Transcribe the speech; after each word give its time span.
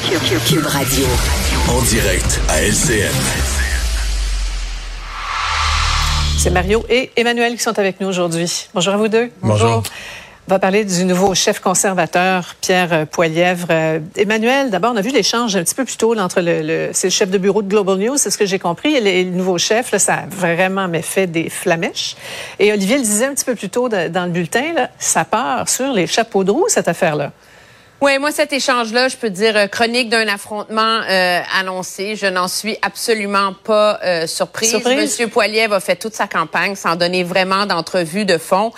Cube 0.00 0.64
Radio. 0.64 1.06
En 1.68 1.82
direct 1.82 2.40
à 2.48 2.62
LCN. 2.62 3.12
C'est 6.38 6.50
Mario 6.50 6.84
et 6.88 7.10
Emmanuel 7.16 7.56
qui 7.56 7.62
sont 7.64 7.76
avec 7.76 8.00
nous 8.00 8.06
aujourd'hui. 8.06 8.68
Bonjour 8.74 8.94
à 8.94 8.96
vous 8.96 9.08
deux. 9.08 9.28
Bonjour. 9.42 9.82
On 10.46 10.50
va 10.50 10.60
parler 10.60 10.84
du 10.84 11.04
nouveau 11.04 11.34
chef 11.34 11.58
conservateur, 11.58 12.54
Pierre 12.60 13.08
Poilièvre. 13.08 13.66
Euh, 13.70 13.98
Emmanuel, 14.14 14.70
d'abord, 14.70 14.92
on 14.94 14.96
a 14.96 15.00
vu 15.00 15.10
l'échange 15.10 15.56
un 15.56 15.64
petit 15.64 15.74
peu 15.74 15.84
plus 15.84 15.96
tôt 15.96 16.16
entre 16.16 16.40
le, 16.42 16.90
c'est 16.92 17.08
le 17.08 17.12
chef 17.12 17.28
de 17.28 17.38
bureau 17.38 17.62
de 17.62 17.68
Global 17.68 17.98
News, 17.98 18.16
c'est 18.18 18.30
ce 18.30 18.38
que 18.38 18.46
j'ai 18.46 18.60
compris, 18.60 18.94
et 18.94 19.24
le, 19.24 19.30
nouveau 19.30 19.58
chef, 19.58 19.90
là, 19.90 19.98
ça 19.98 20.14
a 20.14 20.26
vraiment 20.28 20.88
fait 21.02 21.26
des 21.26 21.50
flamèches. 21.50 22.14
Et 22.60 22.72
Olivier 22.72 22.98
le 22.98 23.02
disait 23.02 23.26
un 23.26 23.34
petit 23.34 23.44
peu 23.44 23.56
plus 23.56 23.68
tôt 23.68 23.88
dans 23.88 24.24
le 24.24 24.30
bulletin, 24.30 24.72
là, 24.74 24.90
ça 24.98 25.24
part 25.24 25.68
sur 25.68 25.92
les 25.92 26.06
chapeaux 26.06 26.44
de 26.44 26.52
roue, 26.52 26.66
cette 26.68 26.88
affaire-là. 26.88 27.32
Oui, 28.00 28.16
moi, 28.20 28.30
cet 28.30 28.52
échange-là, 28.52 29.08
je 29.08 29.16
peux 29.16 29.28
dire 29.28 29.56
euh, 29.56 29.66
chronique 29.66 30.08
d'un 30.08 30.28
affrontement 30.28 31.00
euh, 31.10 31.40
annoncé. 31.58 32.14
Je 32.14 32.26
n'en 32.26 32.46
suis 32.46 32.76
absolument 32.80 33.54
pas 33.64 33.98
euh, 34.04 34.28
surprise. 34.28 34.72
Monsieur 34.72 35.26
Poiliev 35.26 35.72
a 35.72 35.80
fait 35.80 35.96
toute 35.96 36.14
sa 36.14 36.28
campagne 36.28 36.76
sans 36.76 36.94
donner 36.94 37.24
vraiment 37.24 37.66
d'entrevue 37.66 38.24
de 38.24 38.38
fond. 38.38 38.70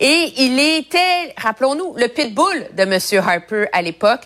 Et 0.00 0.32
il 0.38 0.58
était, 0.58 1.32
rappelons-nous, 1.36 1.94
le 1.96 2.08
pitbull 2.08 2.66
de 2.76 2.84
Monsieur 2.84 3.20
Harper 3.20 3.66
à 3.72 3.80
l'époque. 3.80 4.22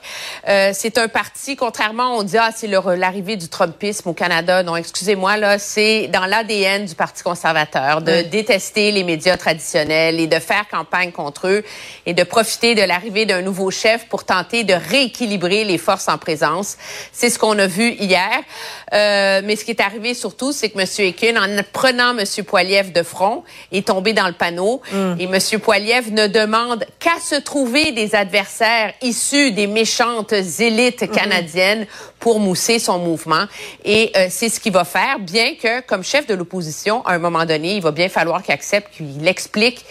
Euh, 0.48 0.70
c'est 0.73 0.97
un 0.97 1.08
parti, 1.08 1.55
contrairement, 1.55 2.17
on 2.17 2.23
dit, 2.23 2.39
ah, 2.39 2.48
c'est 2.56 2.69
l'arrivée 2.69 3.36
du 3.36 3.51
Trumpisme 3.51 4.08
au 4.08 4.14
Canada. 4.14 4.62
Non, 4.62 4.77
excusez-moi, 4.77 5.36
là, 5.36 5.58
c'est 5.58 6.08
dans 6.08 6.25
l'ADN 6.25 6.86
du 6.86 6.95
Parti 6.95 7.23
conservateur 7.23 8.01
de 8.01 8.23
détester 8.23 8.92
les 8.92 9.05
médias 9.05 9.36
traditionnels 9.36 10.19
et 10.19 10.27
de 10.27 10.39
faire 10.39 10.67
campagne 10.70 11.12
contre 11.12 11.48
eux 11.48 11.64
et 12.06 12.14
de 12.14 12.23
profiter 12.23 12.75
de 12.75 12.83
l'arrivée 12.83 13.27
d'un 13.27 13.42
nouveau 13.42 13.70
chef 13.70 14.06
pour 14.06 14.25
tenter 14.25 14.38
de 14.42 14.75
rééquilibrer 14.75 15.64
les 15.64 15.78
forces 15.78 16.08
en 16.08 16.19
présence. 16.19 16.77
C'est 17.12 17.31
ce 17.31 17.39
qu'on 17.39 17.58
a 17.58 17.67
vu 17.67 17.92
hier. 17.92 18.42
Euh, 18.95 19.42
mais 19.45 19.56
ce 19.56 19.64
qui 19.64 19.72
est 19.72 19.80
arrivé 19.80 20.14
surtout, 20.14 20.53
c'est 20.53 20.70
que 20.70 20.78
M. 20.78 20.86
Ekin, 21.08 21.36
en 21.36 21.62
prenant 21.72 22.17
M. 22.17 22.25
Poiliev 22.45 22.92
de 22.92 23.03
front, 23.03 23.45
est 23.72 23.86
tombé 23.86 24.12
dans 24.12 24.27
le 24.27 24.33
panneau. 24.33 24.80
Mm. 24.92 25.14
Et 25.19 25.25
M. 25.25 25.61
Poiliev 25.61 26.12
ne 26.12 26.27
demande 26.27 26.84
qu'à 26.98 27.19
se 27.20 27.34
trouver 27.34 27.92
des 27.92 28.14
adversaires 28.14 28.92
issus 29.03 29.53
des 29.53 29.67
méchantes 29.67 30.33
élites 30.33 31.02
mm-hmm. 31.02 31.11
canadiennes 31.11 31.86
pour 32.19 32.41
mousser 32.41 32.78
son 32.78 32.98
mouvement. 32.98 33.45
Et 33.84 34.12
euh, 34.17 34.27
c'est 34.30 34.48
ce 34.48 34.61
qu'il 34.61 34.73
va 34.73 34.84
faire, 34.84 35.19
bien 35.19 35.55
que, 35.55 35.80
comme 35.83 36.02
chef 36.02 36.27
de 36.27 36.34
l'opposition, 36.34 37.05
à 37.06 37.12
un 37.12 37.19
moment 37.19 37.45
donné, 37.45 37.77
il 37.77 37.83
va 37.83 37.92
bien 37.92 38.08
falloir 38.08 38.42
qu'il 38.42 38.55
accepte, 38.55 38.95
qu'il 38.95 39.27
explique 39.27 39.84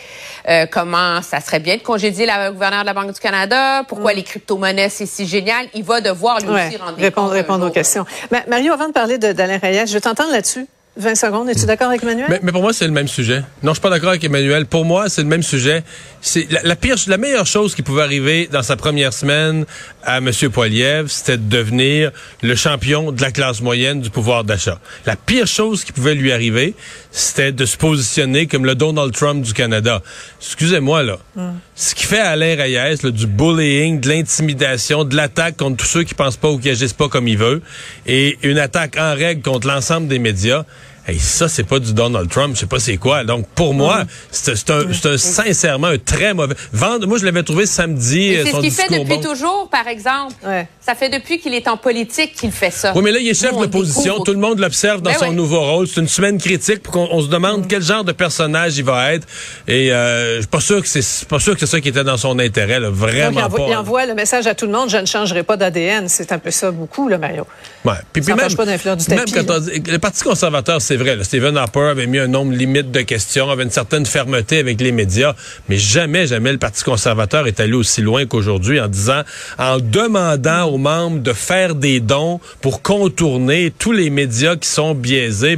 euh, 0.49 0.65
comment 0.65 1.21
ça 1.21 1.39
serait 1.39 1.59
bien 1.59 1.77
de 1.77 1.81
congédier 1.81 2.25
la 2.25 2.51
gouverneure 2.51 2.81
de 2.81 2.85
la 2.85 2.93
Banque 2.93 3.13
du 3.13 3.19
Canada, 3.19 3.83
pourquoi 3.87 4.13
mm. 4.13 4.15
les 4.15 4.23
crypto-monnaies, 4.23 4.89
c'est 4.89 5.05
si 5.05 5.27
génial? 5.27 5.67
Il 5.73 5.83
va 5.83 6.01
devoir 6.01 6.39
lui 6.39 6.49
aussi 6.49 6.77
rendre 6.77 6.97
répondre, 6.97 7.31
répondre 7.31 7.67
aux 7.67 7.71
questions. 7.71 8.05
Mario, 8.47 8.73
avant 8.73 8.87
de 8.87 8.93
parler 8.93 9.17
d'Alain 9.17 9.57
Reyes, 9.57 9.87
je 9.87 9.97
t'entends 9.97 10.29
là-dessus. 10.31 10.67
20 10.97 11.15
secondes. 11.15 11.49
Es-tu 11.49 11.65
d'accord 11.65 11.87
avec 11.87 12.03
Emmanuel? 12.03 12.39
Mais, 12.41 12.51
pour 12.51 12.61
moi, 12.61 12.73
c'est 12.73 12.85
le 12.85 12.91
même 12.91 13.07
sujet. 13.07 13.43
Non, 13.63 13.71
je 13.71 13.75
suis 13.75 13.81
pas 13.81 13.89
d'accord 13.89 14.09
avec 14.09 14.23
Emmanuel. 14.23 14.65
Pour 14.65 14.85
moi, 14.85 15.09
c'est 15.09 15.21
le 15.21 15.27
même 15.27 15.43
sujet. 15.43 15.83
C'est 16.21 16.47
la, 16.63 16.75
pire, 16.75 16.95
la 17.07 17.17
meilleure 17.17 17.45
chose 17.45 17.75
qui 17.75 17.83
pouvait 17.83 18.01
arriver 18.01 18.49
dans 18.51 18.63
sa 18.63 18.75
première 18.75 19.13
semaine 19.13 19.65
à 20.03 20.17
M. 20.17 20.31
Poiliev, 20.51 21.07
c'était 21.07 21.37
de 21.37 21.49
devenir 21.49 22.11
le 22.41 22.55
champion 22.55 23.11
de 23.11 23.21
la 23.21 23.31
classe 23.31 23.61
moyenne 23.61 24.01
du 24.01 24.09
pouvoir 24.09 24.43
d'achat. 24.43 24.79
La 25.05 25.15
pire 25.15 25.47
chose 25.47 25.83
qui 25.83 25.91
pouvait 25.91 26.15
lui 26.15 26.31
arriver, 26.31 26.73
c'était 27.11 27.51
de 27.51 27.65
se 27.65 27.77
positionner 27.77 28.47
comme 28.47 28.65
le 28.65 28.75
Donald 28.75 29.13
Trump 29.13 29.43
du 29.43 29.53
Canada. 29.53 30.01
Excusez-moi, 30.39 31.03
là. 31.03 31.17
Hmm. 31.35 31.51
Ce 31.79 31.93
qui 31.93 32.05
fait 32.05 32.17
Alain 32.17 32.55
Reyes, 32.55 32.97
du 33.11 33.27
bullying, 33.27 33.99
de 33.99 34.09
l'intimidation, 34.09 35.03
de 35.03 35.15
l'attaque 35.15 35.57
contre 35.57 35.77
tous 35.77 35.85
ceux 35.85 36.03
qui 36.03 36.15
pensent 36.15 36.35
pas 36.35 36.49
ou 36.49 36.57
qui 36.57 36.71
agissent 36.71 36.93
pas 36.93 37.07
comme 37.07 37.27
il 37.27 37.37
veut, 37.37 37.61
et 38.07 38.39
une 38.41 38.57
attaque 38.57 38.97
en 38.97 39.13
règle 39.13 39.43
contre 39.43 39.67
l'ensemble 39.67 40.07
des 40.07 40.17
médias, 40.17 40.65
Hey, 41.07 41.19
ça, 41.19 41.47
c'est 41.47 41.63
pas 41.63 41.79
du 41.79 41.93
Donald 41.93 42.29
Trump, 42.29 42.55
je 42.55 42.59
sais 42.59 42.65
pas 42.65 42.79
c'est 42.79 42.97
quoi. 42.97 43.23
Donc, 43.23 43.47
pour 43.55 43.73
moi, 43.73 44.03
c'est 44.29 44.69
un, 44.69 44.81
un, 44.89 45.17
sincèrement 45.17 45.87
un 45.87 45.97
très 45.97 46.33
mauvais. 46.33 46.53
Vendre, 46.73 47.07
moi, 47.07 47.17
je 47.17 47.23
l'avais 47.23 47.43
trouvé 47.43 47.65
samedi. 47.65 48.35
C'est 48.43 48.51
ce 48.51 48.59
qu'il 48.59 48.71
fait 48.71 48.99
depuis 48.99 49.21
toujours, 49.21 49.69
par 49.69 49.87
exemple. 49.87 50.35
Ça 50.81 50.95
fait 50.95 51.09
depuis 51.09 51.39
qu'il 51.39 51.53
est 51.53 51.67
en 51.69 51.77
politique 51.77 52.33
qu'il 52.33 52.51
fait 52.51 52.71
ça. 52.71 52.91
Oui, 52.93 53.01
mais 53.03 53.11
là, 53.11 53.19
il 53.19 53.27
est 53.29 53.33
chef 53.33 53.55
de 53.55 53.61
l'opposition. 53.61 54.19
Tout 54.19 54.33
le 54.33 54.39
monde 54.39 54.59
l'observe 54.59 55.01
dans 55.01 55.11
ben 55.11 55.17
son 55.17 55.31
nouveau 55.31 55.61
rôle. 55.61 55.87
C'est 55.87 56.01
une 56.01 56.07
semaine 56.09 56.37
critique 56.37 56.83
pour 56.83 56.93
qu'on 56.93 57.21
se 57.21 57.27
demande 57.27 57.63
mm. 57.63 57.67
quel 57.67 57.81
genre 57.81 58.03
de 58.03 58.11
personnage 58.11 58.77
il 58.77 58.83
va 58.83 59.13
être. 59.13 59.27
Et 59.67 59.93
euh, 59.93 60.35
je 60.35 60.41
suis 60.41 60.47
pas 60.47 60.59
sûr 60.59 60.81
que 60.81 60.87
c'est 60.87 61.27
pas 61.27 61.39
sûr 61.39 61.53
que 61.53 61.61
c'est 61.61 61.67
ça 61.67 61.79
qui 61.79 61.89
était 61.89 62.03
dans 62.03 62.17
son 62.17 62.37
intérêt. 62.39 62.81
Là. 62.81 62.89
Vraiment 62.89 63.39
il 63.39 63.43
envoie, 63.43 63.59
pas. 63.59 63.67
Il 63.69 63.75
envoie 63.75 64.05
le 64.05 64.13
message 64.13 64.45
à 64.47 64.55
tout 64.55 64.65
le 64.65 64.73
monde. 64.73 64.89
Je 64.89 64.97
ne 64.97 65.05
changerai 65.05 65.43
pas 65.43 65.55
d'ADN. 65.55 66.09
C'est 66.09 66.33
un 66.33 66.39
peu 66.39 66.51
ça 66.51 66.71
beaucoup, 66.71 67.07
là, 67.07 67.17
Mario. 67.17 67.47
Ouais. 67.85 67.93
Puis, 68.11 68.23
ça 68.23 68.35
même, 68.35 68.53
pas 68.53 68.65
d'influence 68.65 68.97
du 68.97 69.05
tapis. 69.05 69.33
Même 69.33 69.45
quand 69.45 69.55
on 69.55 69.59
dit, 69.59 69.81
le 69.85 69.99
Parti 69.99 70.23
conservateur, 70.23 70.81
c'est 70.81 70.96
vrai. 70.97 71.15
Là, 71.15 71.23
Stephen 71.23 71.55
Harper 71.55 71.87
avait 71.91 72.07
mis 72.07 72.19
un 72.19 72.27
nombre 72.27 72.51
limite 72.51 72.91
de 72.91 73.01
questions, 73.01 73.49
avait 73.49 73.63
une 73.63 73.71
certaine 73.71 74.05
fermeté 74.05 74.59
avec 74.59 74.81
les 74.81 74.91
médias, 74.91 75.33
mais 75.69 75.77
jamais, 75.77 76.27
jamais 76.27 76.51
le 76.51 76.57
Parti 76.57 76.83
conservateur 76.83 77.47
est 77.47 77.59
allé 77.59 77.73
aussi 77.73 78.01
loin 78.01 78.25
qu'aujourd'hui 78.25 78.79
en 78.79 78.87
disant, 78.87 79.21
en 79.57 79.77
demandant 79.79 80.65
aux 80.65 80.77
membres 80.77 81.19
de 81.19 81.33
faire 81.33 81.75
des 81.75 81.99
dons 81.99 82.39
pour 82.61 82.81
contourner 82.81 83.71
tous 83.77 83.91
les 83.91 84.09
médias 84.09 84.55
qui 84.55 84.67
sont 84.67 84.93
biaisés. 84.93 85.57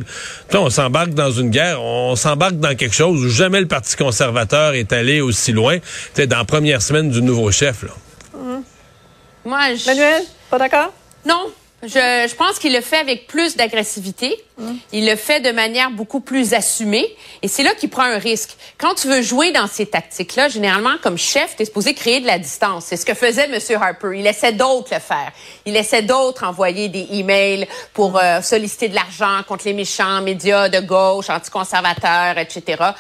Là, 0.52 0.62
on 0.62 0.70
s'embarque 0.70 1.14
dans 1.14 1.32
une 1.32 1.50
guerre, 1.50 1.82
on 1.82 2.16
s'embarque 2.16 2.60
dans 2.60 2.76
quelque 2.76 2.96
chose 2.96 3.26
où 3.26 3.30
jamais 3.30 3.62
le 3.62 3.68
Parti 3.68 3.96
conservateur 3.96 4.74
est 4.74 4.94
allé 4.94 5.22
aussi 5.22 5.52
loin. 5.52 5.78
C'est 6.14 6.28
dans 6.28 6.38
la 6.38 6.46
première 6.46 6.82
semaine 6.82 7.10
du 7.10 7.22
nouveau 7.22 7.52
chef. 7.52 7.84
Là. 7.84 7.92
Moi, 9.46 9.76
je... 9.76 9.86
Manuel, 9.88 10.24
pas 10.50 10.58
d'accord? 10.58 10.94
Non, 11.26 11.52
je, 11.84 12.28
je, 12.29 12.35
pense 12.35 12.59
qu'il 12.59 12.73
le 12.73 12.81
fait 12.81 12.97
avec 12.97 13.28
plus 13.28 13.56
d'agressivité. 13.56 14.38
Mm. 14.57 14.73
Il 14.91 15.06
le 15.06 15.16
fait 15.16 15.40
de 15.40 15.51
manière 15.51 15.91
beaucoup 15.91 16.19
plus 16.19 16.53
assumée. 16.53 17.07
Et 17.41 17.47
c'est 17.47 17.63
là 17.63 17.73
qu'il 17.73 17.90
prend 17.90 18.03
un 18.03 18.17
risque. 18.17 18.57
Quand 18.78 18.95
tu 18.95 19.07
veux 19.07 19.22
jouer 19.22 19.51
dans 19.51 19.67
ces 19.67 19.85
tactiques-là, 19.85 20.50
généralement, 20.50 20.95
comme 21.01 21.17
chef, 21.17 21.56
tu 21.56 21.63
es 21.63 21.66
supposé 21.66 21.94
créer 21.94 22.19
de 22.19 22.28
la 22.28 22.38
distance. 22.38 22.85
C'est 22.88 22.97
ce 22.97 23.06
que 23.06 23.13
faisait 23.13 23.45
M. 23.45 23.59
Harper. 23.81 24.12
Il 24.16 24.23
laissait 24.23 24.51
d'autres 24.51 24.94
le 24.94 25.00
faire. 25.00 25.31
Il 25.66 25.73
laissait 25.73 26.01
d'autres 26.01 26.44
envoyer 26.45 26.90
des 26.90 27.07
emails 27.12 27.67
pour 27.94 28.17
euh, 28.17 28.41
solliciter 28.41 28.90
de 28.90 28.96
l'argent 28.96 29.41
contre 29.47 29.66
les 29.66 29.73
méchants 29.73 30.22
médias 30.22 30.67
de 30.67 30.79
gauche, 30.81 31.29
anticonservateurs, 31.29 32.38
etc. 32.38 32.91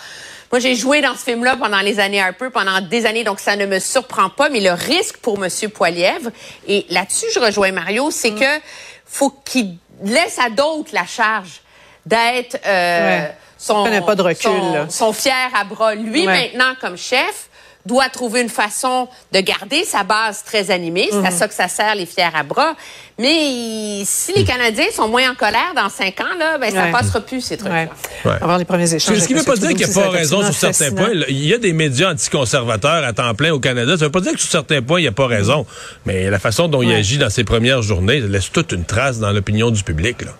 Moi, 0.51 0.59
j'ai 0.59 0.75
joué 0.75 1.01
dans 1.01 1.13
ce 1.13 1.23
film-là 1.23 1.57
pendant 1.57 1.79
les 1.79 1.99
années 1.99 2.21
Harper, 2.21 2.49
pendant 2.51 2.81
des 2.81 3.05
années, 3.05 3.23
donc 3.23 3.39
ça 3.39 3.55
ne 3.55 3.65
me 3.65 3.79
surprend 3.79 4.29
pas. 4.29 4.49
Mais 4.49 4.59
le 4.59 4.71
risque 4.71 5.17
pour 5.17 5.37
Monsieur 5.37 5.69
Poilièvre, 5.69 6.31
et 6.67 6.85
là-dessus, 6.89 7.27
je 7.33 7.39
rejoins 7.39 7.71
Mario, 7.71 8.09
c'est 8.09 8.31
mm. 8.31 8.39
que 8.39 8.61
faut 9.05 9.29
qu'il 9.45 9.77
laisse 10.03 10.39
à 10.39 10.49
d'autres 10.49 10.91
la 10.93 11.05
charge 11.05 11.61
d'être 12.05 12.57
euh, 12.65 13.27
son, 13.57 13.83
pas 14.05 14.15
de 14.15 14.21
recul, 14.21 14.51
son, 14.89 15.13
fier 15.13 15.51
à 15.53 15.63
bras. 15.63 15.93
Lui, 15.93 16.25
maintenant, 16.25 16.73
comme 16.79 16.97
chef, 16.97 17.48
doit 17.85 18.09
trouver 18.09 18.41
une 18.41 18.49
façon 18.49 19.07
de 19.31 19.39
garder 19.39 19.83
sa 19.83 20.03
base 20.03 20.43
très 20.43 20.69
animée. 20.69 21.07
C'est 21.11 21.17
à 21.17 21.31
mhm. 21.31 21.37
ça 21.37 21.47
que 21.47 21.53
ça 21.53 21.67
sert 21.67 21.95
les 21.95 22.05
fiers 22.05 22.29
à 22.33 22.43
bras. 22.43 22.75
Mais 23.17 24.03
si 24.05 24.33
les 24.33 24.43
Canadiens 24.43 24.91
sont 24.93 25.07
moins 25.07 25.31
en 25.31 25.35
colère 25.35 25.73
dans 25.75 25.89
cinq 25.89 26.19
ans, 26.21 26.37
là, 26.37 26.57
ben, 26.57 26.71
ça 26.71 26.87
ne 26.87 26.91
passera 26.91 27.19
plus, 27.21 27.41
ces 27.41 27.57
trucs-là. 27.57 27.87
Ouais. 28.25 28.31
Avoir 28.41 28.57
les 28.57 28.65
premiers 28.65 28.93
échanges. 28.93 29.19
Ce 29.19 29.27
qui 29.27 29.33
ne 29.33 29.39
veut 29.39 29.45
pas 29.45 29.55
dire 29.55 29.69
qu'il 29.69 29.77
n'y 29.77 29.83
a 29.83 30.03
pas 30.03 30.09
raison 30.09 30.43
sur 30.43 30.53
certains 30.53 30.91
points. 30.91 31.11
Il 31.27 31.45
y 31.45 31.53
a 31.53 31.57
des 31.57 31.73
médias 31.73 32.11
anticonservateurs 32.11 33.03
à 33.03 33.13
temps 33.13 33.33
plein 33.33 33.51
au 33.51 33.59
Canada. 33.59 33.93
Ça 33.93 34.05
ne 34.05 34.05
veut 34.05 34.11
pas 34.11 34.21
dire 34.21 34.33
que 34.33 34.39
sur 34.39 34.49
certains 34.49 34.81
points, 34.81 34.99
il 34.99 35.03
n'y 35.03 35.09
a 35.09 35.13
pas 35.13 35.27
raison. 35.27 35.65
Mais 36.05 36.29
la 36.29 36.39
façon 36.39 36.67
dont 36.67 36.81
il 36.81 36.93
agit 36.93 37.17
dans 37.17 37.29
ses 37.29 37.43
premières 37.43 37.81
journées 37.81 38.21
laisse 38.21 38.51
toute 38.51 38.71
une 38.71 38.85
trace 38.85 39.19
dans 39.19 39.31
l'opinion 39.31 39.71
du 39.71 39.83
public. 39.83 40.21
Là. 40.21 40.31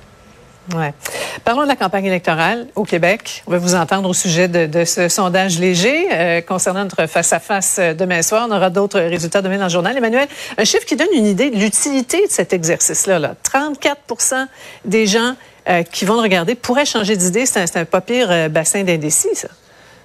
Ouais. 0.76 0.94
Parlons 1.44 1.64
de 1.64 1.68
la 1.68 1.76
campagne 1.76 2.06
électorale 2.06 2.68
au 2.76 2.84
Québec. 2.84 3.44
On 3.48 3.52
va 3.52 3.58
vous 3.58 3.76
entendre 3.76 4.08
au 4.08 4.14
sujet 4.14 4.48
de, 4.48 4.86
ce 4.86 5.10
sondage 5.10 5.60
léger 5.60 6.08
euh, 6.12 6.42
concernant 6.42 6.84
notre 6.84 7.08
face-à-face 7.08 7.78
euh, 7.80 7.94
demain 7.94 8.22
soir. 8.22 8.48
On 8.50 8.56
aura 8.56 8.70
d'autres 8.70 9.00
résultats 9.00 9.42
demain 9.42 9.58
dans 9.58 9.66
le 9.66 9.70
journal. 9.70 9.98
Emmanuel, 9.98 10.28
un 10.58 10.64
chiffre 10.66 10.86
qui 10.86 10.96
donne 10.96 11.08
une 11.14 11.26
idée 11.26 11.50
de 11.50 11.58
l'utilité 11.58 12.28
de 12.28 12.32
cet 12.32 12.54
exercice-là. 12.54 13.20
Là. 13.20 13.36
34% 13.44 14.46
des 14.86 15.08
gens 15.08 15.36
euh, 15.70 15.84
qui 15.84 16.06
vont 16.06 16.16
le 16.16 16.22
regarder 16.22 16.56
pourraient 16.56 16.86
changer 16.86 17.16
d'idée. 17.16 17.46
C'est 17.46 17.76
un, 17.76 17.82
un, 17.82 17.86
pas 17.86 18.02
pire 18.02 18.50
bassin 18.50 18.84
d'indécis, 18.84 19.30
ça. 19.34 19.50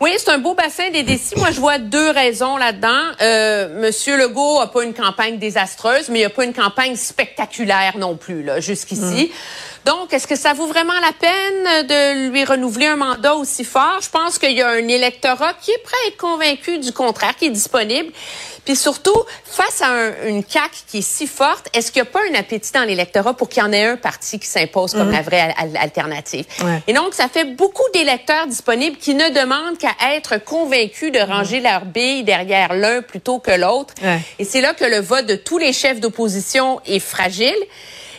Oui, 0.00 0.11
c'est 0.19 0.31
un 0.31 0.38
beau 0.38 0.55
bassin 0.55 0.90
des 0.90 1.02
décis. 1.02 1.34
Moi, 1.38 1.50
je 1.50 1.61
vois 1.61 1.78
deux 1.78 2.11
raisons 2.11 2.56
là-dedans. 2.56 3.00
Euh, 3.22 3.81
Monsieur 3.81 4.19
Legault 4.19 4.61
a 4.61 4.70
pas 4.70 4.84
une 4.84 4.93
campagne 4.93 5.38
désastreuse, 5.38 6.08
mais 6.08 6.20
il 6.20 6.25
a 6.25 6.31
pas 6.31 6.44
une 6.44 6.52
campagne 6.52 6.96
spectaculaire 6.96 7.96
non 7.96 8.16
plus 8.16 8.43
là 8.43 8.61
jusqu'ici. 8.61 9.31
Mm. 9.31 9.74
Donc, 9.84 10.14
est-ce 10.14 10.26
que 10.26 10.36
ça 10.36 10.54
vaut 10.54 10.66
vraiment 10.66 10.94
la 11.00 11.12
peine 11.12 11.86
de 11.86 12.31
lui 12.31 12.44
renouveler 12.44 12.86
un 12.86 12.96
mandat 12.96 13.34
aussi 13.34 13.64
fort? 13.64 13.98
Je 14.02 14.08
pense 14.08 14.38
qu'il 14.38 14.52
y 14.52 14.62
a 14.62 14.69
un 14.69 14.88
électorat 14.88 15.52
qui 15.60 15.72
est 15.72 15.82
prêt 15.82 15.96
à 16.04 16.08
être 16.08 16.16
convaincu 16.16 16.78
du 16.78 16.92
contraire, 16.92 17.36
qui 17.36 17.46
est 17.46 17.50
disponible. 17.50 18.10
Puis 18.64 18.76
surtout, 18.76 19.25
face 19.44 19.82
à 19.82 20.26
une 20.26 20.42
CAQ 20.42 20.75
qui 20.86 20.98
est 20.98 21.06
si 21.06 21.26
forte, 21.26 21.69
est-ce 21.75 21.92
qu'il 21.92 22.00
n'y 22.00 22.08
a 22.08 22.10
pas 22.10 22.20
un 22.31 22.34
appétit 22.34 22.72
dans 22.72 22.84
l'électorat 22.84 23.34
pour 23.34 23.50
qu'il 23.50 23.62
y 23.62 23.66
en 23.66 23.72
ait 23.72 23.84
un 23.84 23.96
parti 23.96 24.38
qui 24.38 24.46
s'impose 24.46 24.92
comme 24.92 25.08
mm. 25.08 25.12
la 25.12 25.22
vraie 25.22 25.54
alternative? 25.78 26.46
Et 26.87 26.94
donc, 26.94 27.12
ça 27.12 27.28
fait 27.28 27.44
beaucoup 27.44 27.84
d'électeurs 27.92 28.46
disponibles 28.46 28.96
qui 28.96 29.14
ne 29.14 29.28
demandent 29.28 29.76
qu'à 29.76 30.14
être 30.14 30.42
convaincus 30.42 31.12
de 31.12 31.19
ranger 31.19 31.60
mm. 31.60 31.64
leurs 31.64 31.84
billes 31.84 32.25
derrière 32.25 32.72
l'un 32.72 33.02
plutôt 33.02 33.38
que 33.38 33.50
l'autre. 33.50 33.92
Et 34.38 34.44
c'est 34.44 34.62
là 34.62 34.72
que 34.72 34.84
le 34.84 35.00
vote 35.00 35.26
de 35.26 35.37
tous 35.37 35.58
les 35.58 35.75
chefs 35.75 36.00
d'opposition 36.00 36.80
est 36.87 37.00
fragile. 37.00 37.54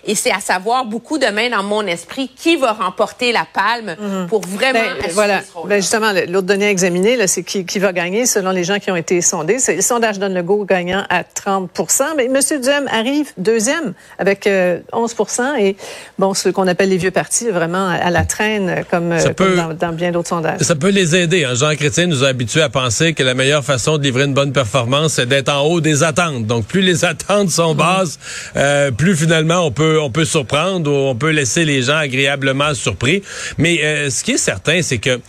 Et 0.08 0.16
c'est 0.16 0.32
à 0.32 0.40
savoir 0.40 0.86
beaucoup 0.86 1.18
demain 1.18 1.50
dans 1.50 1.64
mon 1.64 1.86
esprit 1.88 2.30
qui 2.30 2.56
va 2.58 2.74
remporter 2.74 3.32
la 3.32 3.46
palme 3.52 3.96
mhm. 4.00 4.28
pour 4.28 4.42
vraiment 4.42 4.74
ben, 4.74 5.12
voilà. 5.14 5.42
Ben 5.68 5.82
justement, 5.82 6.12
l'autre 6.28 6.48
donnée 6.48 6.68
à 6.68 6.70
examiner, 6.70 7.26
c'est 7.28 7.44
qui, 7.44 7.66
qui, 7.66 7.80
va 7.80 7.92
gagner 7.92 8.26
selon 8.26 8.52
les 8.52 8.64
gens 8.64 8.80
qui 8.80 8.92
ont 8.92 8.96
été 8.96 9.22
sondés. 9.22 9.58
Le 9.68 9.82
sondage 9.82 10.20
donne 10.20 10.34
le 10.34 10.44
go 10.44 10.66
gagnant 10.66 11.04
à 11.10 11.24
30% 11.24 12.04
Mais 12.18 12.26
M. 12.26 12.62
Duhem 12.62 12.88
arrive 12.92 13.32
deuxième 13.38 13.94
avec 14.20 14.46
11% 14.46 15.42
euh, 15.42 15.56
et 15.58 15.76
bon, 16.20 16.34
ce 16.34 16.50
qu'on 16.50 16.68
appelle 16.68 16.90
les 16.90 16.98
vieux 16.98 17.12
partis, 17.12 17.50
vraiment 17.50 17.88
à 17.88 18.12
la 18.12 18.26
traîne 18.26 18.86
comme, 18.90 19.12
euh, 19.12 19.74
dans, 19.80 19.94
bien 19.94 20.12
d'autres 20.12 20.30
sondages. 20.30 20.62
Ça 20.62 20.76
peut 20.76 20.90
les 20.90 21.16
aider. 21.16 21.46
Hein. 21.46 21.56
Jean 21.56 21.76
Chrétien 21.76 22.08
nous 22.08 22.24
a 22.24 22.28
habitués 22.28 22.62
à 22.62 22.70
penser 22.70 23.14
que 23.14 23.24
la 23.24 23.34
meilleure 23.34 23.64
façon 23.64 23.98
de 23.98 24.04
livrer 24.04 24.26
une 24.26 24.34
bonne 24.34 24.54
performance, 24.54 25.14
c'est 25.14 25.26
d'être 25.26 25.50
en 25.50 25.62
haut 25.62 25.82
des 25.82 26.04
attentes. 26.04 26.46
Donc, 26.46 26.66
plus 26.66 26.82
les 26.82 27.06
attentes 27.06 27.50
sont 27.50 27.76
basses, 27.76 28.20
euh, 28.56 28.92
plus 28.92 29.16
finalement 29.16 29.66
on 29.66 29.72
peut 29.72 29.95
on 30.00 30.10
peut 30.10 30.26
surprendre 30.26 30.92
ou 30.92 31.10
on 31.10 31.16
peut 31.16 31.32
laisser 31.32 31.66
les 31.66 31.84
gens 31.84 31.98
agréablement 31.98 32.74
surpris. 32.74 33.22
Mais 33.58 33.80
euh, 33.84 34.10
ce 34.10 34.24
qui 34.24 34.32
est 34.32 34.38
certain, 34.38 34.82
c'est 34.82 34.98
que 34.98 35.20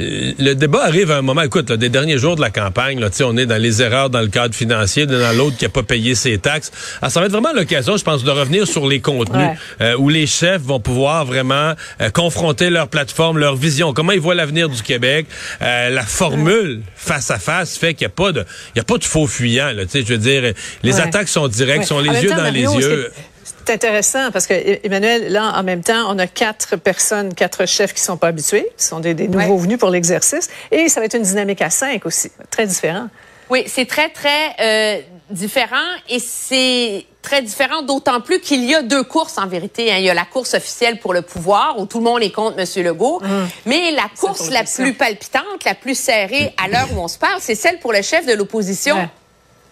euh, 0.00 0.32
le 0.38 0.54
débat 0.54 0.84
arrive 0.84 1.10
à 1.10 1.18
un 1.18 1.22
moment, 1.22 1.42
écoute, 1.42 1.70
des 1.70 1.90
derniers 1.90 2.16
jours 2.16 2.36
de 2.36 2.40
la 2.40 2.50
campagne, 2.50 2.98
là, 2.98 3.08
on 3.24 3.36
est 3.36 3.44
dans 3.44 3.60
les 3.60 3.82
erreurs 3.82 4.08
dans 4.08 4.22
le 4.22 4.28
cadre 4.28 4.54
financier, 4.54 5.04
dans 5.04 5.36
l'autre 5.36 5.56
qui 5.58 5.66
a 5.66 5.68
pas 5.68 5.82
payé 5.82 6.14
ses 6.14 6.38
taxes. 6.38 6.72
Alors, 7.02 7.12
ça 7.12 7.20
va 7.20 7.26
être 7.26 7.32
vraiment 7.32 7.52
l'occasion, 7.52 7.96
je 7.96 8.04
pense, 8.04 8.24
de 8.24 8.30
revenir 8.30 8.66
sur 8.66 8.86
les 8.86 9.00
contenus, 9.00 9.50
euh, 9.80 9.94
où 9.98 10.08
les 10.08 10.26
chefs 10.26 10.62
vont 10.62 10.80
pouvoir 10.80 11.24
vraiment 11.24 11.74
confronter 12.14 12.70
leur 12.70 12.88
plateforme, 12.88 13.38
leur 13.38 13.54
vision, 13.54 13.92
comment 13.92 14.12
ils 14.12 14.20
voient 14.20 14.34
l'avenir 14.34 14.68
du 14.68 14.82
Québec? 14.82 15.26
la 15.60 16.02
formule 16.02 16.82
face 16.96 17.30
à 17.30 17.38
face 17.38 17.76
fait 17.76 17.94
qu'il 17.94 18.06
n'y 18.06 18.12
a 18.12 18.14
pas 18.14 18.32
de, 18.32 18.44
il 18.74 18.78
y 18.78 18.80
a 18.80 18.84
pas 18.84 18.98
de 18.98 19.04
faux 19.04 19.26
fuyants. 19.26 19.72
Là, 19.72 19.82
je 19.92 20.00
veux 20.00 20.18
dire, 20.18 20.52
les 20.82 21.00
attaques 21.00 21.28
sont 21.28 21.48
directes, 21.48 21.84
sont 21.84 22.00
les 22.00 22.22
yeux 22.22 22.30
dans 22.30 22.50
les 22.50 22.62
yeux. 22.62 23.10
C'est 23.44 23.74
intéressant 23.74 24.30
parce 24.30 24.46
que 24.46 24.54
Emmanuel, 24.84 25.32
là, 25.32 25.52
en 25.56 25.62
même 25.62 25.82
temps, 25.82 26.04
on 26.08 26.18
a 26.18 26.26
quatre 26.26 26.76
personnes, 26.76 27.34
quatre 27.34 27.66
chefs 27.66 27.92
qui 27.94 28.00
sont 28.00 28.16
pas 28.16 28.28
habitués, 28.28 28.68
qui 28.76 28.84
sont 28.84 29.00
des, 29.00 29.14
nouveaux 29.14 29.58
venus 29.58 29.78
pour 29.78 29.90
l'exercice, 29.90 30.48
et 30.70 30.88
ça 30.88 31.00
va 31.00 31.06
être 31.06 31.16
une 31.16 31.22
dynamique 31.22 31.62
à 31.62 31.70
cinq 31.70 32.06
aussi, 32.06 32.30
très 32.50 32.66
différent. 32.66 33.08
Oui, 33.50 33.64
c'est 33.66 33.86
très 33.86 34.08
très 34.08 34.56
euh, 34.60 35.00
différent 35.28 35.76
et 36.08 36.18
c'est 36.18 37.04
très 37.20 37.42
différent 37.42 37.82
d'autant 37.82 38.20
plus 38.20 38.40
qu'il 38.40 38.64
y 38.64 38.74
a 38.74 38.82
deux 38.82 39.02
courses 39.02 39.36
en 39.36 39.46
vérité. 39.46 39.92
Hein. 39.92 39.96
Il 39.98 40.04
y 40.04 40.10
a 40.10 40.14
la 40.14 40.24
course 40.24 40.54
officielle 40.54 40.98
pour 40.98 41.12
le 41.12 41.20
pouvoir 41.22 41.78
où 41.78 41.84
tout 41.84 41.98
le 41.98 42.04
monde 42.04 42.22
est 42.22 42.30
contre 42.30 42.58
M. 42.58 42.84
Legault, 42.84 43.20
hum. 43.22 43.48
mais 43.66 43.90
la 43.92 44.08
course 44.18 44.50
la 44.50 44.64
plus 44.64 44.94
palpitante, 44.94 45.64
la 45.66 45.74
plus 45.74 45.98
serrée 45.98 46.54
à 46.62 46.68
l'heure 46.68 46.88
où 46.94 47.00
on 47.00 47.08
se 47.08 47.18
parle, 47.18 47.40
c'est 47.40 47.54
celle 47.54 47.78
pour 47.78 47.92
le 47.92 48.00
chef 48.00 48.24
de 48.26 48.32
l'opposition 48.32 49.08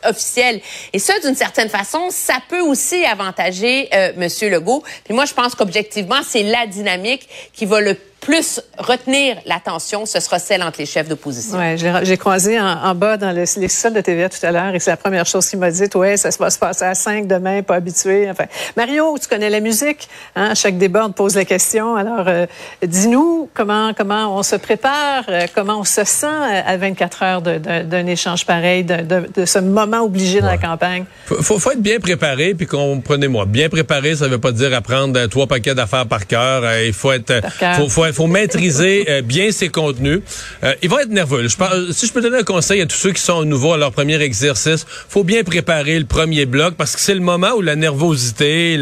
officielle. 0.04 0.60
Et 0.92 0.98
ça, 0.98 1.18
d'une 1.20 1.34
certaine 1.34 1.68
façon, 1.68 2.08
ça 2.10 2.38
peut 2.48 2.60
aussi 2.60 3.04
avantager 3.04 3.88
euh, 3.94 4.12
M. 4.16 4.50
Legault. 4.50 4.82
Puis 5.04 5.14
moi, 5.14 5.24
je 5.24 5.34
pense 5.34 5.54
qu'objectivement, 5.54 6.20
c'est 6.26 6.42
la 6.42 6.66
dynamique 6.66 7.28
qui 7.52 7.66
va 7.66 7.80
le 7.80 7.96
plus 8.20 8.60
retenir 8.78 9.38
l'attention, 9.46 10.06
ce 10.06 10.20
sera 10.20 10.38
celle 10.38 10.62
entre 10.62 10.78
les 10.78 10.86
chefs 10.86 11.08
d'opposition. 11.08 11.58
Ouais, 11.58 11.76
j'ai 12.02 12.16
croisé 12.16 12.60
en, 12.60 12.94
bas 12.94 13.16
dans 13.16 13.32
le, 13.34 13.44
les 13.56 13.68
salles 13.68 13.94
de 13.94 14.00
TVA 14.00 14.28
tout 14.28 14.44
à 14.44 14.50
l'heure 14.50 14.74
et 14.74 14.78
c'est 14.78 14.90
la 14.90 14.96
première 14.96 15.26
chose 15.26 15.48
qu'il 15.48 15.58
m'a 15.58 15.70
dit. 15.70 15.84
Ouais, 15.94 16.16
ça 16.16 16.28
va 16.38 16.50
se 16.50 16.58
passer 16.58 16.84
à 16.84 16.94
5 16.94 17.26
demain, 17.26 17.62
pas 17.62 17.76
habitué. 17.76 18.30
Enfin, 18.30 18.44
Mario, 18.76 19.16
tu 19.18 19.28
connais 19.28 19.50
la 19.50 19.60
musique. 19.60 20.08
Hein? 20.36 20.50
À 20.50 20.54
chaque 20.54 20.76
débat, 20.78 21.06
on 21.06 21.08
te 21.10 21.16
pose 21.16 21.34
la 21.34 21.44
question. 21.44 21.96
Alors, 21.96 22.26
euh, 22.28 22.46
dis-nous 22.82 23.48
comment 23.54 23.92
comment 23.94 24.36
on 24.36 24.42
se 24.42 24.56
prépare, 24.56 25.24
euh, 25.28 25.46
comment 25.54 25.80
on 25.80 25.84
se 25.84 26.04
sent 26.04 26.26
à 26.26 26.76
24 26.76 27.22
heures 27.22 27.42
d'un 27.42 28.06
échange 28.06 28.44
pareil, 28.44 28.84
de, 28.84 29.26
de, 29.34 29.44
ce 29.44 29.58
moment 29.58 30.00
obligé 30.00 30.40
dans 30.40 30.46
la 30.46 30.58
campagne. 30.58 31.04
Faut, 31.26 31.58
faut, 31.58 31.70
être 31.72 31.82
bien 31.82 31.98
préparé, 31.98 32.54
puis 32.54 32.66
comprenez-moi, 32.66 33.46
bien 33.46 33.68
préparé, 33.68 34.16
ça 34.16 34.28
veut 34.28 34.38
pas 34.38 34.52
dire 34.52 34.74
apprendre 34.74 35.18
euh, 35.18 35.26
trois 35.26 35.46
paquets 35.46 35.74
d'affaires 35.74 36.06
par 36.06 36.26
cœur. 36.26 36.62
il 36.84 36.92
faut 36.92 37.12
être, 37.12 37.40
faut, 37.76 37.88
faut 37.88 38.09
il 38.10 38.14
faut 38.14 38.26
maîtriser 38.26 39.06
euh, 39.08 39.22
bien 39.22 39.52
ses 39.52 39.68
contenus. 39.68 40.20
Euh, 40.64 40.74
il 40.82 40.88
va 40.88 41.02
être 41.02 41.10
nerveux. 41.10 41.46
Je 41.46 41.56
si 41.92 42.06
je 42.06 42.12
peux 42.12 42.20
donner 42.20 42.38
un 42.38 42.42
conseil 42.42 42.80
à 42.80 42.86
tous 42.86 42.96
ceux 42.96 43.12
qui 43.12 43.22
sont 43.22 43.44
nouveaux 43.44 43.72
à 43.72 43.78
leur 43.78 43.92
premier 43.92 44.20
exercice, 44.20 44.86
faut 45.08 45.24
bien 45.24 45.44
préparer 45.44 45.98
le 45.98 46.04
premier 46.04 46.46
bloc 46.46 46.74
parce 46.76 46.94
que 46.96 47.00
c'est 47.00 47.14
le 47.14 47.20
moment 47.20 47.52
où 47.56 47.62
la 47.62 47.76
nervosité, 47.76 48.80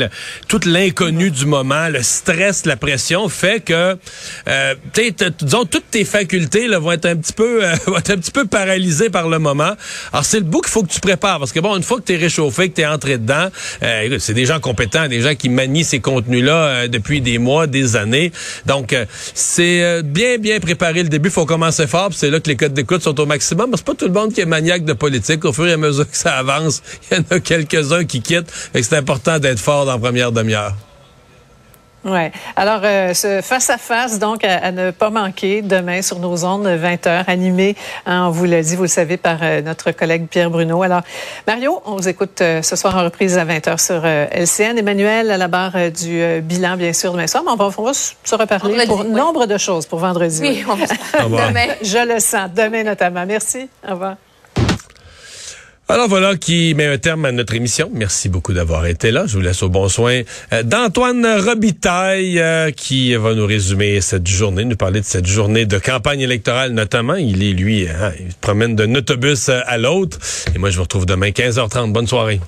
toute 0.49 0.65
l'inconnu 0.65 1.31
du 1.31 1.47
moment, 1.47 1.89
le 1.89 2.03
stress, 2.03 2.65
la 2.67 2.77
pression 2.77 3.29
fait 3.29 3.63
que, 3.65 3.97
euh, 4.49 4.75
disons, 5.41 5.65
toutes 5.65 5.91
tes 5.91 6.05
facultés 6.05 6.69
là, 6.69 6.79
vont 6.79 6.93
être 6.93 7.07
un 7.07 7.17
petit 7.17 7.33
peu, 7.33 7.65
euh, 7.65 7.75
vont 7.87 7.99
être 7.99 8.11
un 8.11 8.17
petit 8.17 8.31
peu 8.31 8.47
paralysées 8.47 9.11
par 9.11 9.29
le 9.29 9.39
moment. 9.39 9.73
Alors 10.13 10.25
c'est 10.25 10.39
le 10.39 10.45
bout 10.45 10.61
qu'il 10.61 10.71
faut 10.71 10.83
que 10.83 10.93
tu 10.93 11.01
prépares 11.01 11.39
parce 11.39 11.53
que 11.53 11.61
bon, 11.61 11.77
une 11.77 11.83
fois 11.83 11.99
que 11.99 12.05
tu 12.05 12.15
es 12.15 12.17
réchauffé, 12.17 12.71
que 12.71 12.77
tu 12.77 12.81
es 12.83 12.87
entré 12.87 13.19
dedans, 13.19 13.49
c'est 14.19 14.35
des 14.35 14.47
gens 14.47 14.61
compétents, 14.61 15.07
des 15.09 15.21
gens 15.21 15.35
qui 15.35 15.49
manient 15.49 15.85
ces 15.85 16.01
contenus-là 16.01 16.89
depuis 16.89 17.21
des 17.21 17.39
mois, 17.39 17.67
des 17.67 17.97
années. 17.97 18.33
Donc 18.67 18.95
c'est 19.35 19.83
euh, 19.83 20.03
bien, 20.03 20.39
bien 20.39 20.61
préparé 20.61 21.03
le 21.03 21.09
début. 21.09 21.31
Faut 21.31 21.47
commencer 21.47 21.87
fort. 21.87 22.11
C'est 22.13 22.31
là 22.31 22.41
que 22.41 22.49
les 22.49 22.57
codes 22.57 22.75
d'écoute 22.75 23.03
sont 23.03 23.19
au 23.21 23.27
maximum. 23.27 23.71
C'est 23.75 23.85
pas 23.85 23.95
tout 23.95 24.07
le 24.07 24.13
monde 24.13 24.33
qui 24.33 24.41
est 24.41 24.47
maniaque 24.47 24.85
de 24.85 24.93
politique. 24.93 25.45
Au 25.45 25.53
fur 25.53 25.67
et 25.67 25.73
à 25.73 25.77
mesure 25.77 26.09
que 26.11 26.17
ça 26.17 26.35
avance, 26.35 26.83
il 27.11 27.19
y 27.19 27.21
en 27.21 27.37
a 27.37 27.41
quelques-uns 27.41 28.05
qui 28.05 28.21
quittent. 28.21 28.53
C'est 28.75 28.95
important 28.95 29.39
d'être 29.39 29.61
fort 29.61 29.87
dans 29.87 29.93
la 29.93 29.99
première 29.99 30.33
demi-heure. 30.33 30.75
Ouais. 32.05 32.31
Alors, 32.57 32.81
euh, 32.85 33.13
ce 33.13 33.41
face-à-face, 33.43 34.19
donc, 34.19 34.45
à, 34.45 34.71
ne 34.71 34.91
pas 34.91 35.11
manquer 35.11 35.63
demain 35.63 36.01
sur 36.03 36.19
nos 36.19 36.45
ondes, 36.45 36.67
20 36.67 37.07
h 37.07 37.25
animé, 37.27 37.77
hein, 38.07 38.27
on 38.27 38.31
vous 38.31 38.45
l'a 38.45 38.63
dit, 38.63 38.77
vous 38.77 38.83
le 38.83 38.89
savez, 38.89 39.17
par 39.17 39.39
euh, 39.43 39.63
notre 39.63 39.91
collègue 39.91 40.29
Pierre 40.29 40.51
Bruno. 40.51 40.83
Alors, 40.83 41.03
Mario, 41.47 41.83
on 41.87 41.97
vous 41.97 42.09
écoute 42.09 42.41
euh, 42.41 42.63
ce 42.63 42.77
soir 42.77 42.97
en 42.97 43.05
reprise 43.05 43.37
à 43.37 43.45
20 43.45 43.67
h 43.67 43.85
sur 43.85 44.05
LCN. 44.07 44.79
Emmanuel, 44.79 45.31
à 45.31 45.37
la 45.37 45.49
barre 45.49 45.91
du 45.91 46.41
bilan, 46.43 46.77
bien 46.77 46.93
sûr, 46.93 47.13
demain 47.13 47.27
soir. 47.27 47.43
Mais 47.45 47.53
on 47.53 47.57
va, 47.57 47.71
on 47.77 47.83
va 47.83 47.93
se 47.93 48.35
reparler 48.35 48.87
pour 48.87 49.05
nombre 49.05 49.47
de 49.47 49.59
choses 49.59 49.87
pour 49.87 49.99
vendredi. 49.99 50.41
Oui, 50.41 50.65
on 50.69 50.75
va 50.75 50.87
demain. 51.49 51.75
Je 51.83 52.15
le 52.15 52.21
sens. 52.21 52.51
Demain, 52.55 52.85
notamment. 52.85 53.27
Merci. 53.27 53.69
Au 53.87 53.93
revoir. 53.93 54.15
Alors 55.91 56.07
voilà 56.07 56.37
qui 56.37 56.75
met 56.75 56.85
un 56.85 56.99
terme 56.99 57.25
à 57.25 57.33
notre 57.33 57.55
émission. 57.55 57.91
Merci 57.95 58.29
beaucoup 58.29 58.53
d'avoir 58.53 58.85
été 58.85 59.11
là. 59.11 59.25
Je 59.27 59.33
vous 59.33 59.41
laisse 59.41 59.63
au 59.63 59.71
bon 59.71 59.89
soin 59.89 60.21
euh, 60.53 60.63
d'Antoine 60.63 61.27
Robitaille 61.27 62.39
euh, 62.39 62.71
qui 62.71 63.15
va 63.15 63.35
nous 63.35 63.47
résumer 63.47 64.03
cette 64.03 64.27
journée, 64.27 64.67
nous 64.67 64.77
parler 64.77 65.01
de 65.01 65.07
cette 65.07 65.27
journée 65.27 65.65
de 65.65 65.79
campagne 65.79 66.21
électorale 66.21 66.73
notamment. 66.73 67.15
Il 67.15 67.43
est 67.43 67.55
lui, 67.55 67.89
hein, 67.89 68.13
il 68.21 68.33
se 68.33 68.37
promène 68.37 68.77
d'un 68.77 68.95
autobus 68.97 69.49
à 69.49 69.79
l'autre. 69.79 70.19
Et 70.55 70.59
moi 70.59 70.69
je 70.69 70.77
vous 70.77 70.83
retrouve 70.83 71.07
demain 71.07 71.31
15h30. 71.31 71.91
Bonne 71.91 72.07
soirée. 72.07 72.39